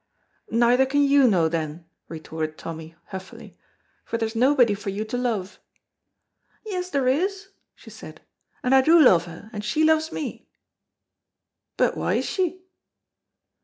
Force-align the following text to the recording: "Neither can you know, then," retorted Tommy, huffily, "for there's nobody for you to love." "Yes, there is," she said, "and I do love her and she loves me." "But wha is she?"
"Neither 0.49 0.87
can 0.87 1.03
you 1.03 1.27
know, 1.27 1.47
then," 1.47 1.85
retorted 2.07 2.57
Tommy, 2.57 2.95
huffily, 3.09 3.55
"for 4.03 4.17
there's 4.17 4.35
nobody 4.35 4.73
for 4.73 4.89
you 4.89 5.05
to 5.05 5.15
love." 5.15 5.59
"Yes, 6.65 6.89
there 6.89 7.07
is," 7.07 7.49
she 7.75 7.91
said, 7.91 8.19
"and 8.63 8.73
I 8.73 8.81
do 8.81 8.99
love 8.99 9.25
her 9.25 9.51
and 9.53 9.63
she 9.63 9.83
loves 9.83 10.11
me." 10.11 10.47
"But 11.77 11.95
wha 11.95 12.13
is 12.13 12.25
she?" 12.25 12.63